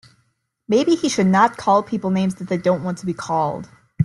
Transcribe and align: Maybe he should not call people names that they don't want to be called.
Maybe 0.67 0.95
he 0.95 1.09
should 1.09 1.27
not 1.27 1.57
call 1.57 1.83
people 1.83 2.09
names 2.09 2.33
that 2.37 2.49
they 2.49 2.57
don't 2.57 2.81
want 2.81 2.97
to 2.97 3.05
be 3.05 3.13
called. 3.13 3.69